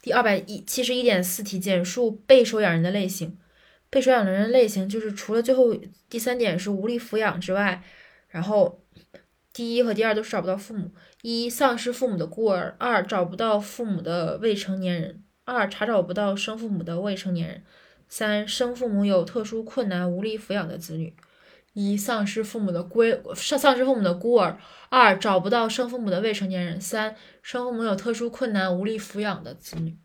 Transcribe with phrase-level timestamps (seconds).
[0.00, 3.36] 第二百一七十一点四题，简述被收养人的类型。
[3.90, 5.74] 被收养人的类型就是除了最后
[6.10, 7.82] 第三点是无力抚养之外，
[8.28, 8.84] 然后
[9.52, 10.90] 第一和第二都是找不到父母：
[11.22, 17.58] 一、丧失父母的孤儿；二、找不到父母的未成年人；二、查找不到生父母的未成年人；
[18.08, 21.16] 三、生父母有特殊困难无力抚养的子女。
[21.78, 24.58] 一、丧失父母的归丧丧失父母的孤儿；
[24.88, 29.96] 二、找不到生父母的未成年人；三、生父母有特殊困难无力抚养的子女。